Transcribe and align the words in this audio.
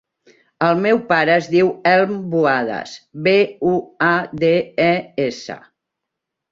El 0.67 0.79
meu 0.85 1.01
pare 1.11 1.35
es 1.41 1.49
diu 1.51 1.69
Elm 1.91 2.15
Buades: 2.33 2.97
be, 3.29 3.37
u, 3.75 3.79
a, 4.09 4.13
de, 4.47 4.53
e, 4.93 4.93
essa. 5.31 5.63